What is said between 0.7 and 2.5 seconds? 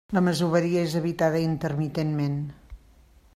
és habitada intermitentment.